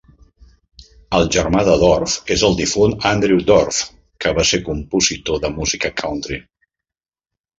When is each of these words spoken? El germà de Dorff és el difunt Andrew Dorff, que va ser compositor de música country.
El 1.17 1.27
germà 1.35 1.59
de 1.67 1.73
Dorff 1.81 2.15
és 2.35 2.45
el 2.47 2.57
difunt 2.61 2.95
Andrew 3.11 3.43
Dorff, 3.51 3.83
que 4.25 4.33
va 4.39 4.47
ser 4.53 4.61
compositor 4.69 5.41
de 5.45 5.55
música 5.61 5.95
country. 6.03 6.43